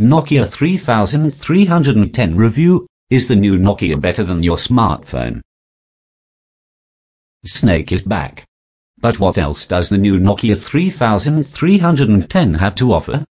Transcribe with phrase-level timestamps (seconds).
[0.00, 5.42] Nokia 3310 review, is the new Nokia better than your smartphone?
[7.44, 8.46] Snake is back.
[8.96, 13.26] But what else does the new Nokia 3310 have to offer?